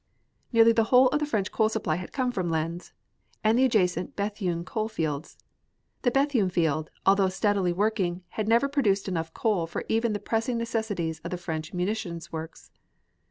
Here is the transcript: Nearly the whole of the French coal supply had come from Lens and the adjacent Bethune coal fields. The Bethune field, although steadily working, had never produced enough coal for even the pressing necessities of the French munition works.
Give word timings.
Nearly 0.51 0.71
the 0.71 0.85
whole 0.85 1.09
of 1.09 1.19
the 1.19 1.27
French 1.27 1.51
coal 1.51 1.69
supply 1.69 1.97
had 1.97 2.11
come 2.11 2.31
from 2.31 2.49
Lens 2.49 2.91
and 3.43 3.55
the 3.55 3.65
adjacent 3.65 4.15
Bethune 4.15 4.65
coal 4.65 4.87
fields. 4.87 5.37
The 6.01 6.09
Bethune 6.09 6.49
field, 6.49 6.89
although 7.05 7.29
steadily 7.29 7.71
working, 7.71 8.23
had 8.29 8.47
never 8.47 8.67
produced 8.67 9.07
enough 9.07 9.31
coal 9.35 9.67
for 9.67 9.85
even 9.89 10.13
the 10.13 10.19
pressing 10.19 10.57
necessities 10.57 11.19
of 11.19 11.29
the 11.29 11.37
French 11.37 11.71
munition 11.71 12.19
works. 12.31 12.71